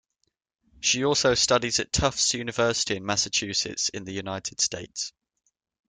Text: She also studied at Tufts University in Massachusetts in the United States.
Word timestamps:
She 0.79 1.05
also 1.05 1.35
studied 1.35 1.77
at 1.77 1.91
Tufts 1.93 2.33
University 2.33 2.95
in 2.95 3.05
Massachusetts 3.05 3.89
in 3.89 4.03
the 4.03 4.11
United 4.11 4.59
States. 4.59 5.13